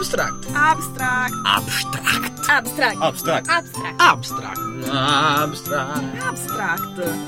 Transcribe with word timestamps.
Abstract. 0.00 0.46
Abstract. 0.54 1.34
Abstract. 1.44 2.40
Abstract. 2.48 2.96
Abstract. 3.00 3.48
Abstract. 3.48 3.50
Abstract. 3.98 4.58
Abstract. 4.88 6.16
Abstract. 6.18 6.80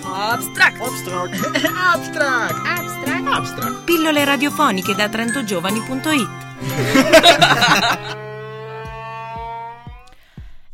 Abstract. 0.06 0.80
Abstract. 0.80 0.80
Abstract. 0.80 2.54
Abstract. 2.64 3.27
Abstract. 3.29 3.85
Pillole 3.85 4.24
radiofoniche 4.24 4.95
da 4.95 5.08
trentogiovani.it 5.10 6.31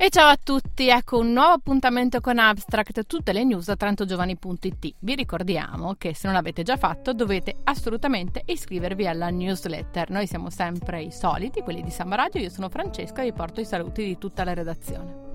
E 0.00 0.10
ciao 0.10 0.28
a 0.28 0.38
tutti, 0.40 0.88
ecco 0.88 1.18
un 1.18 1.32
nuovo 1.32 1.54
appuntamento 1.54 2.20
con 2.20 2.38
Abstract, 2.38 3.04
tutte 3.04 3.32
le 3.32 3.42
news 3.42 3.66
da 3.66 3.74
trentogiovani.it. 3.74 4.94
Vi 5.00 5.14
ricordiamo 5.16 5.96
che 5.98 6.14
se 6.14 6.28
non 6.28 6.34
l'avete 6.34 6.62
già 6.62 6.76
fatto 6.76 7.12
dovete 7.12 7.56
assolutamente 7.64 8.42
iscrivervi 8.44 9.08
alla 9.08 9.28
newsletter. 9.30 10.10
Noi 10.10 10.28
siamo 10.28 10.50
sempre 10.50 11.02
i 11.02 11.10
soliti, 11.10 11.62
quelli 11.62 11.82
di 11.82 11.90
Samba 11.90 12.14
Radio, 12.14 12.40
io 12.40 12.48
sono 12.48 12.68
Francesca 12.68 13.22
e 13.22 13.24
vi 13.24 13.32
porto 13.32 13.60
i 13.60 13.64
saluti 13.64 14.04
di 14.04 14.18
tutta 14.18 14.44
la 14.44 14.54
redazione. 14.54 15.34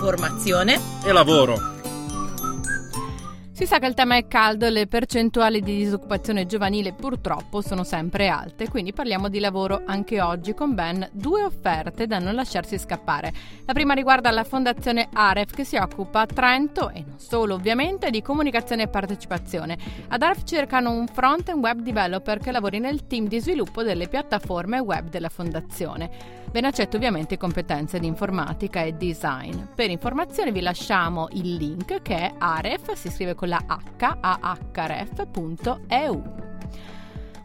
Formazione 0.00 0.76
E 1.04 1.12
lavoro. 1.12 1.79
Si 3.60 3.66
sa 3.66 3.78
che 3.78 3.84
il 3.84 3.92
tema 3.92 4.16
è 4.16 4.26
caldo 4.26 4.64
e 4.64 4.70
le 4.70 4.86
percentuali 4.86 5.60
di 5.60 5.76
disoccupazione 5.76 6.46
giovanile 6.46 6.94
purtroppo 6.94 7.60
sono 7.60 7.84
sempre 7.84 8.28
alte, 8.28 8.70
quindi 8.70 8.94
parliamo 8.94 9.28
di 9.28 9.38
lavoro 9.38 9.82
anche 9.84 10.22
oggi 10.22 10.54
con 10.54 10.74
ben 10.74 11.06
due 11.12 11.42
offerte 11.42 12.06
da 12.06 12.18
non 12.18 12.34
lasciarsi 12.34 12.78
scappare. 12.78 13.30
La 13.66 13.74
prima 13.74 13.92
riguarda 13.92 14.30
la 14.30 14.44
fondazione 14.44 15.10
Aref 15.12 15.52
che 15.52 15.64
si 15.64 15.76
occupa 15.76 16.20
a 16.20 16.26
Trento 16.26 16.88
e 16.88 17.04
non 17.06 17.18
solo 17.18 17.56
ovviamente 17.56 18.08
di 18.08 18.22
comunicazione 18.22 18.84
e 18.84 18.88
partecipazione. 18.88 19.76
Ad 20.08 20.22
Aref 20.22 20.44
cercano 20.44 20.92
un 20.92 21.06
front-end 21.06 21.62
web 21.62 21.80
developer 21.80 22.38
che 22.38 22.52
lavori 22.52 22.78
nel 22.78 23.06
team 23.06 23.28
di 23.28 23.40
sviluppo 23.40 23.82
delle 23.82 24.08
piattaforme 24.08 24.78
web 24.78 25.10
della 25.10 25.28
fondazione. 25.28 26.38
Ben 26.50 26.64
accetto 26.64 26.96
ovviamente 26.96 27.36
competenze 27.36 28.00
di 28.00 28.06
informatica 28.08 28.82
e 28.82 28.94
design. 28.94 29.56
Per 29.72 29.88
informazioni 29.88 30.50
vi 30.50 30.62
lasciamo 30.62 31.28
il 31.32 31.54
link 31.54 32.02
che 32.02 32.16
è 32.16 32.32
aref, 32.38 32.94
si 32.94 33.08
scrive 33.08 33.34
con 33.34 33.48
la 33.50 33.64
h. 33.66 34.16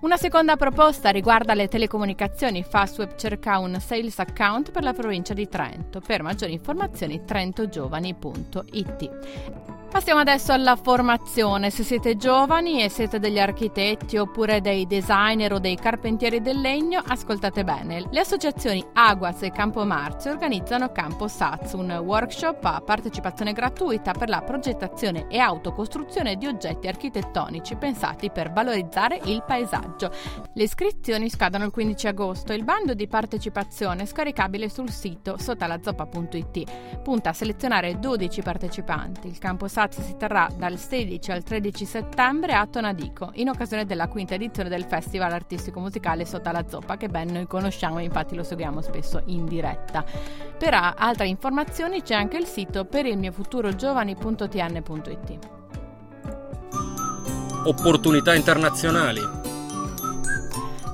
Una 0.02 0.17
seconda 0.17 0.56
proposta 0.56 1.09
riguarda 1.09 1.56
le 1.56 1.67
telecomunicazioni. 1.67 2.64
Fastweb 2.64 3.16
cerca 3.16 3.58
un 3.58 3.80
sales 3.80 4.20
account 4.20 4.70
per 4.70 4.84
la 4.84 4.94
provincia 4.94 5.34
di 5.34 5.47
Trento. 5.47 6.00
Per 6.00 6.22
maggiori 6.22 6.53
informazioni 6.53 7.25
trentogiovani.it. 7.25 9.84
Passiamo 9.95 10.19
adesso 10.19 10.51
alla 10.51 10.75
formazione. 10.75 11.69
Se 11.69 11.81
siete 11.83 12.17
giovani 12.17 12.83
e 12.83 12.89
siete 12.89 13.17
degli 13.17 13.39
architetti 13.39 14.17
oppure 14.17 14.59
dei 14.59 14.85
designer 14.85 15.53
o 15.53 15.59
dei 15.59 15.77
carpentieri 15.77 16.41
del 16.41 16.59
legno, 16.59 17.01
ascoltate 17.01 17.63
bene. 17.63 18.05
Le 18.11 18.19
associazioni 18.19 18.85
Aguas 18.91 19.43
e 19.43 19.51
Campo 19.51 19.85
Marzo 19.85 20.29
organizzano 20.29 20.91
Campo 20.91 21.29
Saz, 21.29 21.71
un 21.77 21.89
workshop 21.91 22.66
a 22.66 22.81
partecipazione 22.81 23.53
gratuita 23.53 24.11
per 24.11 24.27
la 24.27 24.41
progettazione 24.41 25.27
e 25.29 25.38
autocostruzione 25.38 26.35
di 26.35 26.45
oggetti 26.45 26.89
architettonici 26.89 27.77
pensati 27.77 28.29
per 28.31 28.51
valorizzare 28.51 29.21
il 29.23 29.45
paesaggio. 29.47 30.11
Le 30.53 30.63
iscrizioni 30.63 31.29
scadono 31.29 31.63
il 31.63 31.71
15 31.71 32.07
agosto. 32.07 32.51
Il 32.51 32.66
bando 32.66 32.95
di 32.95 33.07
partecipazione 33.07 34.03
è 34.03 34.05
scaricabile 34.05 34.67
sul 34.67 34.89
sito 34.89 35.38
sotalazoppa.it. 35.38 37.01
Punta 37.01 37.29
a 37.29 37.33
selezionare 37.33 37.97
12 37.97 38.41
partecipanti. 38.41 39.29
Il 39.29 39.38
Campo 39.38 39.69
Saz 39.69 39.83
si 39.91 40.16
terrà 40.17 40.47
dal 40.55 40.78
16 40.78 41.31
al 41.31 41.44
13 41.44 41.86
settembre 41.86 42.53
a 42.53 42.66
Tonadico, 42.67 43.31
in 43.36 43.50
occasione 43.50 43.86
della 43.86 44.08
quinta 44.08 44.36
edizione 44.36 44.69
del 44.69 44.86
Festival 44.86 45.31
Artistico 45.31 45.80
Musicale 45.80 46.25
Sota 46.25 46.52
la 46.52 46.66
Zoppa, 46.67 46.97
che 46.97 47.08
ben 47.08 47.31
noi 47.31 47.47
conosciamo 47.47 48.00
e 48.00 48.03
infatti 48.03 48.36
lo 48.36 48.44
seguiamo 48.44 48.81
spesso 48.81 49.22
in 49.25 49.45
diretta. 49.45 50.03
Per 50.58 50.73
altre 50.73 51.28
informazioni 51.28 52.01
c'è 52.01 52.16
anche 52.16 52.38
il 52.38 52.46
sito 52.46 52.85
per 52.85 53.06
il 53.06 53.18
mio 53.18 53.31
futuro 53.31 53.75
giovani.tn.it. 53.75 55.40
Opportunità 57.66 58.35
internazionali. 58.35 59.44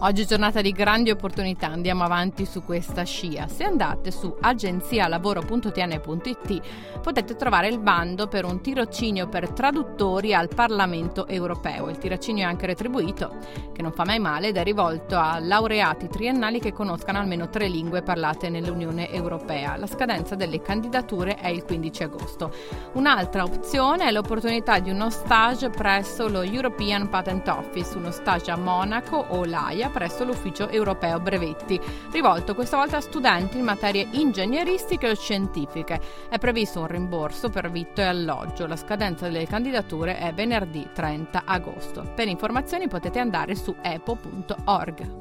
Oggi 0.03 0.23
è 0.23 0.25
giornata 0.25 0.61
di 0.61 0.71
grandi 0.71 1.11
opportunità, 1.11 1.67
andiamo 1.67 2.03
avanti 2.03 2.45
su 2.45 2.63
questa 2.63 3.03
scia. 3.03 3.47
Se 3.47 3.63
andate 3.63 4.09
su 4.09 4.35
agenzialavoro.tn.it 4.41 6.61
potete 7.03 7.35
trovare 7.35 7.67
il 7.67 7.77
bando 7.77 8.27
per 8.27 8.43
un 8.43 8.61
tirocinio 8.61 9.29
per 9.29 9.51
traduttori 9.51 10.33
al 10.33 10.47
Parlamento 10.47 11.27
europeo. 11.27 11.87
Il 11.89 11.99
tirocinio 11.99 12.45
è 12.45 12.47
anche 12.47 12.65
retribuito, 12.65 13.37
che 13.71 13.83
non 13.83 13.91
fa 13.91 14.03
mai 14.03 14.17
male 14.17 14.47
ed 14.47 14.57
è 14.57 14.63
rivolto 14.63 15.17
a 15.17 15.37
laureati 15.37 16.07
triennali 16.07 16.59
che 16.59 16.73
conoscano 16.73 17.19
almeno 17.19 17.49
tre 17.49 17.67
lingue 17.67 18.01
parlate 18.01 18.49
nell'Unione 18.49 19.11
Europea. 19.11 19.77
La 19.77 19.85
scadenza 19.85 20.33
delle 20.33 20.61
candidature 20.61 21.35
è 21.35 21.49
il 21.49 21.63
15 21.63 22.01
agosto. 22.01 22.51
Un'altra 22.93 23.43
opzione 23.43 24.07
è 24.07 24.11
l'opportunità 24.11 24.79
di 24.79 24.89
uno 24.89 25.11
stage 25.11 25.69
presso 25.69 26.27
lo 26.27 26.41
European 26.41 27.07
Patent 27.07 27.47
Office, 27.49 27.95
uno 27.95 28.09
stage 28.09 28.49
a 28.49 28.57
Monaco 28.57 29.23
o 29.29 29.45
l'AIA 29.45 29.89
presso 29.91 30.23
l'Ufficio 30.23 30.69
Europeo 30.69 31.19
Brevetti, 31.19 31.79
rivolto 32.11 32.55
questa 32.55 32.77
volta 32.77 32.97
a 32.97 33.01
studenti 33.01 33.57
in 33.57 33.63
materie 33.63 34.07
ingegneristiche 34.11 35.09
o 35.09 35.15
scientifiche. 35.15 35.99
È 36.29 36.37
previsto 36.37 36.79
un 36.79 36.87
rimborso 36.87 37.49
per 37.49 37.69
vitto 37.69 38.01
e 38.01 38.05
alloggio. 38.05 38.65
La 38.67 38.75
scadenza 38.75 39.25
delle 39.25 39.45
candidature 39.45 40.17
è 40.17 40.33
venerdì 40.33 40.87
30 40.93 41.43
agosto. 41.45 42.11
Per 42.15 42.27
informazioni 42.27 42.87
potete 42.87 43.19
andare 43.19 43.55
su 43.55 43.75
epo.org. 43.81 45.19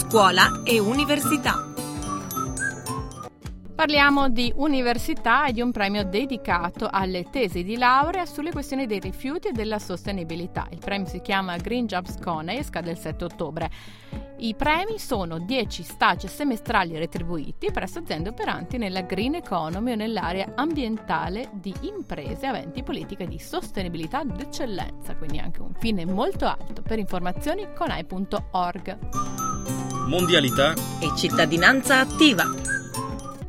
Scuola 0.00 0.62
e 0.64 0.78
università. 0.78 1.69
Parliamo 3.80 4.28
di 4.28 4.52
università 4.56 5.46
e 5.46 5.52
di 5.52 5.62
un 5.62 5.72
premio 5.72 6.04
dedicato 6.04 6.86
alle 6.90 7.24
tesi 7.30 7.64
di 7.64 7.78
laurea 7.78 8.26
sulle 8.26 8.50
questioni 8.50 8.84
dei 8.84 8.98
rifiuti 8.98 9.48
e 9.48 9.52
della 9.52 9.78
sostenibilità. 9.78 10.66
Il 10.70 10.80
premio 10.80 11.06
si 11.06 11.22
chiama 11.22 11.56
Green 11.56 11.86
Jobs 11.86 12.18
Cone 12.22 12.58
e 12.58 12.62
scade 12.62 12.90
il 12.90 12.98
7 12.98 13.24
ottobre. 13.24 13.70
I 14.40 14.54
premi 14.54 14.98
sono 14.98 15.38
10 15.38 15.82
stage 15.82 16.28
semestrali 16.28 16.98
retribuiti 16.98 17.72
presso 17.72 18.00
aziende 18.00 18.28
operanti 18.28 18.76
nella 18.76 19.00
green 19.00 19.36
economy 19.36 19.92
o 19.92 19.96
nell'area 19.96 20.52
ambientale 20.56 21.48
di 21.54 21.74
imprese 21.80 22.44
aventi 22.44 22.82
politiche 22.82 23.26
di 23.26 23.38
sostenibilità 23.38 24.22
d'eccellenza, 24.24 25.16
quindi 25.16 25.38
anche 25.38 25.62
un 25.62 25.72
fine 25.78 26.04
molto 26.04 26.44
alto. 26.44 26.82
Per 26.82 26.98
informazioni 26.98 27.66
conai.org. 27.74 28.98
Mondialità. 30.06 30.74
E 31.00 31.16
cittadinanza 31.16 32.00
attiva. 32.00 32.59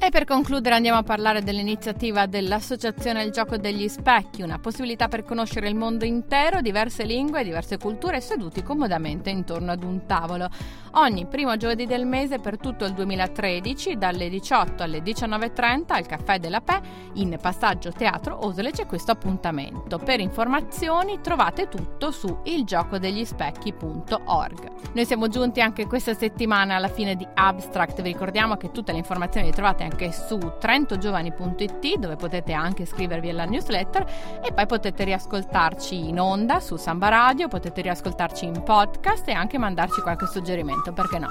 E 0.03 0.09
per 0.09 0.25
concludere 0.25 0.73
andiamo 0.73 0.97
a 0.97 1.03
parlare 1.03 1.43
dell'iniziativa 1.43 2.25
dell'Associazione 2.25 3.21
Il 3.21 3.29
Gioco 3.29 3.57
degli 3.57 3.87
Specchi, 3.87 4.41
una 4.41 4.57
possibilità 4.57 5.07
per 5.07 5.23
conoscere 5.23 5.69
il 5.69 5.75
mondo 5.75 6.05
intero, 6.05 6.59
diverse 6.59 7.03
lingue, 7.03 7.43
diverse 7.43 7.77
culture 7.77 8.19
seduti 8.19 8.63
comodamente 8.63 9.29
intorno 9.29 9.71
ad 9.71 9.83
un 9.83 10.07
tavolo. 10.07 10.49
Ogni 10.93 11.27
primo 11.27 11.55
giovedì 11.55 11.85
del 11.85 12.07
mese 12.07 12.39
per 12.39 12.57
tutto 12.57 12.85
il 12.85 12.93
2013, 12.93 13.95
dalle 13.95 14.27
18 14.27 14.81
alle 14.81 15.03
19.30 15.03 15.83
al 15.89 16.07
Caffè 16.07 16.39
della 16.39 16.61
Pè, 16.61 16.79
in 17.13 17.37
Passaggio 17.39 17.91
Teatro 17.91 18.43
Osle 18.43 18.71
c'è 18.71 18.87
questo 18.87 19.11
appuntamento. 19.11 19.99
Per 19.99 20.19
informazioni 20.19 21.19
trovate 21.21 21.67
tutto 21.67 22.09
su 22.09 22.39
ilgiocodeglispecchi.org. 22.43 24.71
Noi 24.93 25.05
siamo 25.05 25.27
giunti 25.27 25.61
anche 25.61 25.85
questa 25.85 26.15
settimana 26.15 26.75
alla 26.75 26.89
fine 26.89 27.15
di 27.15 27.27
Abstract, 27.35 28.01
vi 28.01 28.11
ricordiamo 28.11 28.57
che 28.57 28.71
tutte 28.71 28.91
le 28.91 28.97
informazioni 28.97 29.45
le 29.45 29.53
trovate 29.53 29.83
anche 29.83 29.89
su 30.11 30.53
trentogiovani.it 30.59 31.95
dove 31.97 32.15
potete 32.15 32.53
anche 32.53 32.83
iscrivervi 32.83 33.29
alla 33.29 33.45
newsletter 33.45 34.05
e 34.43 34.51
poi 34.53 34.65
potete 34.65 35.03
riascoltarci 35.03 36.09
in 36.09 36.19
onda 36.19 36.59
su 36.59 36.75
Samba 36.75 37.09
Radio, 37.09 37.47
potete 37.47 37.81
riascoltarci 37.81 38.45
in 38.45 38.63
podcast 38.63 39.27
e 39.27 39.33
anche 39.33 39.57
mandarci 39.57 40.01
qualche 40.01 40.27
suggerimento, 40.27 40.91
perché 40.93 41.19
no? 41.19 41.29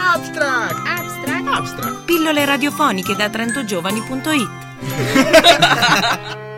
Abstract. 0.00 0.86
Abstract. 0.86 1.48
Abstract. 1.48 2.04
Pillole 2.04 2.44
radiofoniche 2.44 3.16
da 3.16 3.28
trentogiovani.it 3.28 4.69
Yeah. 4.82 6.36